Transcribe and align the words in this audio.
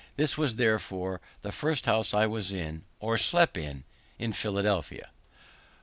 This 0.15 0.35
was, 0.35 0.55
therefore, 0.55 1.21
the 1.43 1.51
first 1.51 1.85
house 1.85 2.11
I 2.11 2.25
was 2.25 2.51
in, 2.51 2.85
or 2.99 3.19
slept 3.19 3.55
in, 3.55 3.83
in 4.17 4.33
Philadelphia. 4.33 5.11